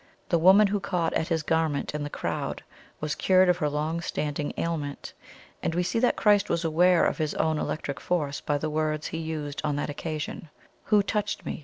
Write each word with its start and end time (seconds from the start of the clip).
The 0.29 0.39
woman 0.39 0.65
who 0.65 0.79
caught 0.79 1.13
at 1.13 1.27
His 1.27 1.43
garment 1.43 1.93
in 1.93 2.01
the 2.01 2.09
crowd 2.09 2.63
was 2.99 3.13
cured 3.13 3.49
of 3.49 3.57
her 3.57 3.69
long 3.69 4.01
standing 4.01 4.51
ailment; 4.57 5.13
and 5.61 5.75
we 5.75 5.83
see 5.83 5.99
that 5.99 6.15
Christ 6.15 6.49
was 6.49 6.65
aware 6.65 7.05
of 7.05 7.19
His 7.19 7.35
own 7.35 7.59
electric 7.59 7.99
force 7.99 8.41
by 8.41 8.57
the 8.57 8.67
words 8.71 9.05
He 9.09 9.19
used 9.19 9.61
on 9.63 9.75
that 9.75 9.91
occasion: 9.91 10.49
'WHO 10.85 11.03
TOUCHED 11.03 11.45
ME? 11.45 11.59